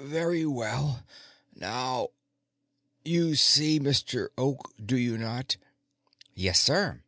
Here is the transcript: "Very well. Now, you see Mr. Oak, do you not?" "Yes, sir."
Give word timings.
"Very 0.00 0.44
well. 0.44 1.02
Now, 1.54 2.08
you 3.06 3.36
see 3.36 3.80
Mr. 3.80 4.28
Oak, 4.36 4.70
do 4.84 4.98
you 4.98 5.16
not?" 5.16 5.56
"Yes, 6.34 6.60
sir." 6.60 7.00